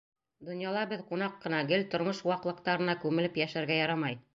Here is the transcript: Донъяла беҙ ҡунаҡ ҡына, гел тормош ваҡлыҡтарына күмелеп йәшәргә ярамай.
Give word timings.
Донъяла 0.47 0.85
беҙ 0.93 1.03
ҡунаҡ 1.11 1.37
ҡына, 1.45 1.61
гел 1.75 1.87
тормош 1.95 2.25
ваҡлыҡтарына 2.33 3.01
күмелеп 3.07 3.43
йәшәргә 3.45 3.83
ярамай. 3.87 4.25